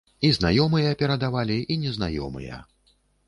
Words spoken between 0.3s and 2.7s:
знаёмыя перадавалі, і незнаёмыя.